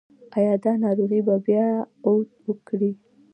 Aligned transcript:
ایا 0.37 0.53
دا 0.63 0.71
ناروغي 0.83 1.21
به 1.27 1.35
بیا 1.45 1.67
عود 2.05 2.29
وکړي؟ 2.47 2.91